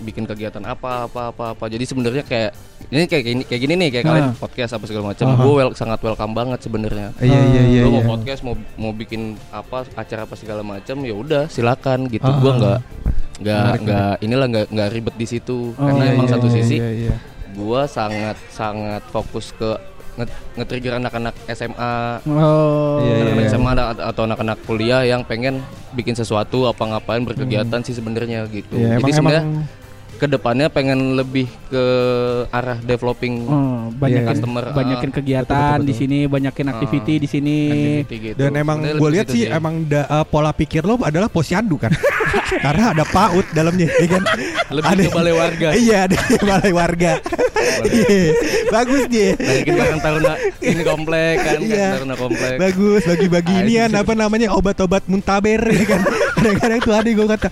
[0.00, 1.64] bikin kegiatan apa apa apa apa.
[1.66, 2.52] Jadi sebenarnya kayak
[2.88, 4.08] ini kayak gini kayak gini nih kayak Ah.
[4.08, 5.26] kalian podcast apa segala macam.
[5.26, 5.40] Aha.
[5.40, 7.08] Gue wel, sangat welcome banget sebenarnya.
[7.18, 7.80] Iya iya iya.
[7.82, 8.08] Lo mau iya.
[8.08, 12.24] podcast mau mau bikin apa acara apa segala macam ya udah silakan gitu.
[12.24, 12.38] Ah.
[12.38, 12.78] Gua nggak
[13.38, 16.46] nggak Menarik, nggak inilah nggak nggak ribet di situ Oh, karena iya, emang iya, satu
[16.46, 17.14] iya, sisi Iya, iya.
[17.54, 19.78] gua sangat sangat fokus ke
[20.16, 22.98] nge- nge-trigger anak-anak SMA Oh.
[22.98, 23.50] Iya, anak-anak iya.
[23.52, 28.74] SMA ada- atau anak-anak kuliah yang pengen bikin sesuatu apa ngapain berkegiatan sih sebenarnya gitu.
[28.74, 29.44] Iya, Jadi sebenarnya
[30.18, 31.84] ke depannya pengen lebih ke
[32.50, 34.28] arah developing Oh, banyakin Iya.
[34.28, 34.74] customer, ah.
[34.74, 37.56] banyakin kegiatan Betul, betul, di sini, banyakin activity di sini.
[37.68, 38.36] activity gitu.
[38.36, 41.94] Dan emang gue lihat sih emang da- uh, pola pikir lo adalah posyandu kan,
[42.64, 44.22] karena ada PAUD dalamnya, ya kan?
[44.68, 45.68] Lebih ke balai warga.
[45.78, 47.12] Iya, ada balai warga.
[47.78, 48.18] Iya,
[48.68, 49.32] Bagus dia.
[49.34, 51.78] Naikin barang taruna ini komplek kan, Iya.
[51.78, 52.56] kan taruna komplek.
[52.58, 56.00] Bagus bagi-bagi inian apa namanya obat-obat muntaber ya kan.
[56.36, 57.48] Kadang-kadang tuh ada gue kata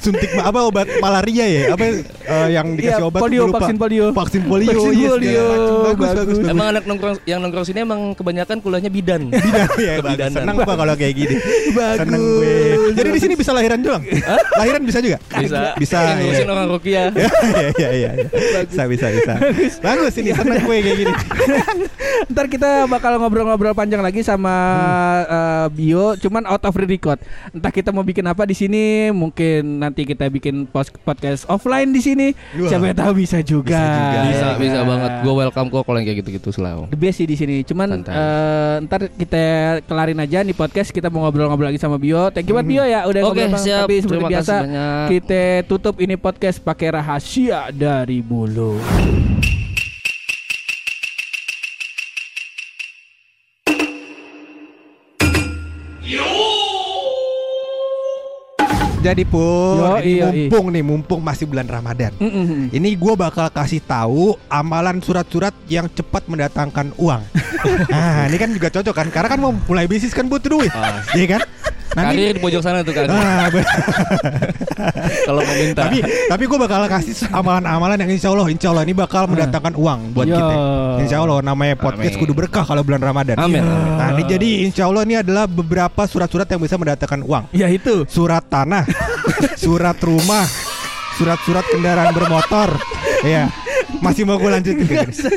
[0.00, 3.58] suntik apa obat malaria ya apa eh, yang dikasih Iya, obat polio, lupa.
[3.58, 4.06] vaksin polio.
[4.10, 5.44] vaksin polio Vaksin iya, polio.
[5.44, 5.56] macam.
[5.56, 6.36] bagus bagus Bagus.
[6.36, 9.22] bagus Emang anak nongkrong yang nongkrong sini emang kebanyakan kuliahnya bidan.
[9.36, 9.94] Bidan ya.
[9.98, 10.32] Kebidanan.
[10.36, 12.20] senang gua kalau kayak gini senang Bagus.
[12.36, 12.54] gue
[12.92, 14.02] jadi di sini bisa lahiran doang
[14.52, 15.72] lahiran bisa juga Bisa.
[15.76, 16.52] bisa Yang ngurusin ya.
[16.52, 17.06] orang Rukiah.
[17.46, 18.26] Iya iya iya iya.
[18.64, 19.32] bisa bisa bisa
[19.78, 21.12] bagus ini senang gue kayak gini
[22.26, 24.54] Ntar kita bakal ngobrol-ngobrol panjang lagi sama
[25.22, 27.20] eh, Bio, cuman out of record.
[27.50, 30.66] Entah kita mau bikin apa di sini, mungkin nanti kita bikin
[30.98, 32.28] podcast offline di sini.
[32.56, 32.68] Wah.
[32.68, 33.76] Siapa tahu bisa juga.
[33.76, 34.20] Bisa juga.
[34.22, 34.86] Bisa, Ya bisa kan?
[34.86, 35.10] banget.
[35.20, 36.82] Gue welcome kok kalau yang kayak gitu-gitu selalu.
[36.88, 37.56] The best sih di sini.
[37.62, 38.12] Cuman Santai.
[38.12, 39.42] eh, ntar kita
[39.84, 40.90] kelarin aja nih podcast.
[40.90, 42.28] Kita mau ngobrol-ngobrol lagi sama Bio.
[42.28, 43.04] Thank you buat Bio ya.
[43.04, 43.86] Udah Oke, ngobrol siap.
[43.86, 44.54] Tapi seperti Terima biasa
[45.06, 49.35] kita tutup ini podcast pakai rahasia dari bulu.
[59.06, 60.26] Jadi pun Yo, ini iya, iya.
[60.26, 62.74] mumpung nih mumpung masih bulan Ramadan Mm-mm.
[62.74, 67.22] Ini gue bakal kasih tahu amalan surat-surat yang cepat mendatangkan uang.
[67.92, 69.08] nah, ini kan juga cocok kan?
[69.12, 71.04] Karena kan mau mulai bisnis kan butuh duit, Ah.
[71.14, 71.40] iya kan?
[71.96, 73.08] Karir di pojok sana tuh kan.
[73.08, 73.48] Ah,
[75.26, 75.88] Kalau mau minta.
[75.88, 80.12] tapi tapi gue bakal kasih amalan-amalan yang insya Allah, insya Allah ini bakal mendatangkan uang
[80.12, 80.36] buat Yo.
[80.36, 80.54] kita.
[81.00, 82.22] Insya Allah namanya podcast Amin.
[82.22, 83.36] kudu berkah kalau bulan Ramadan.
[83.40, 83.64] Amin.
[83.64, 87.44] Nah, ini jadi insya Allah ini adalah beberapa surat-surat yang bisa mendatangkan uang.
[87.56, 88.04] Ya itu.
[88.06, 88.84] Surat tanah,
[89.64, 90.44] surat rumah,
[91.16, 92.76] surat-surat kendaraan bermotor.
[93.24, 93.48] Iya.
[93.98, 95.30] Masih mau gue lanjutin Nggak usah.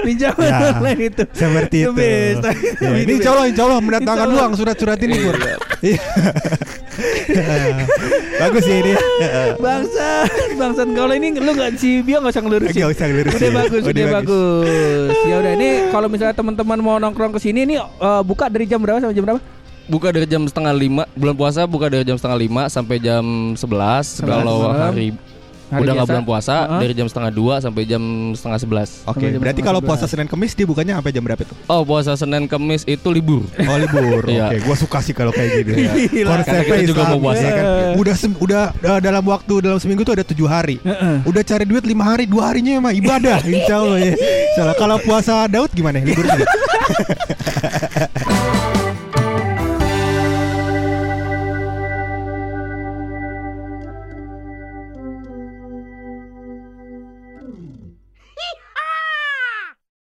[0.00, 1.22] Pinjaman Ya, online itu.
[1.32, 1.92] Seperti itu.
[1.92, 2.44] best.
[2.78, 5.36] Ya, ini insya Allah, insya Allah mendatangkan uang surat-surat ini Pur.
[5.82, 5.98] Iya.
[8.38, 8.92] Bagus ya ini.
[9.66, 10.08] Bangsa,
[10.54, 12.74] bangsa kalau ini lu nggak si Bio nggak usah ngelurusin.
[12.76, 13.38] Nggak usah ngelurusin.
[13.38, 15.16] Udah bagus, Udah udah, bagus.
[15.24, 18.78] Ya udah ini kalau misalnya teman-teman mau nongkrong ke sini nih eh, buka dari jam
[18.78, 19.40] berapa sampai jam berapa?
[19.82, 23.18] Buka dari jam setengah lima Bulan puasa buka dari jam setengah lima Sampai jam
[23.58, 25.10] sebelas Kalau hari,
[25.72, 26.80] Hari Udah nggak bulan puasa Heeh.
[26.84, 30.52] Dari jam setengah dua Sampai jam setengah sebelas Oke, jam berarti kalau puasa Senin Kamis
[30.52, 31.54] dia bukannya sampai jam berapa itu?
[31.66, 34.22] Oh puasa Senin Kemis itu libur Oh libur.
[34.32, 34.48] Iya.
[34.48, 35.88] Oke, gua suka sih kalau kayak gini.
[36.12, 36.28] Gila.
[36.30, 37.64] Konsepnya Karena kita juga mau puasa ya kan.
[37.96, 40.76] Udah sem- udah uh, dalam waktu dalam seminggu tuh ada tujuh hari.
[40.80, 41.16] Heeh.
[41.24, 43.40] Udah cari duit lima hari, dua harinya emang ibadah.
[43.48, 44.12] Insya Allah ya.
[44.14, 44.76] Insya Allah.
[44.76, 46.00] Kalau puasa Daud gimana?
[46.00, 46.44] Libur juga?